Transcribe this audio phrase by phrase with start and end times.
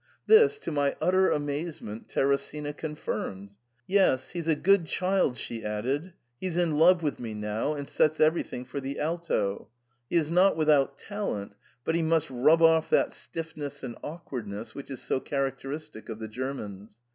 [0.25, 3.53] This, to my utter amazement, Teresina confinned,
[3.85, 8.19] 'Yes, he's a good child,* she added;* he's in love with me now and sets
[8.19, 9.69] everything for the alto.
[10.09, 11.53] He is not without talent,
[11.83, 16.27] but he must rub off that stiffness and awkwardness which is so characteristic of the
[16.27, 16.99] Germans.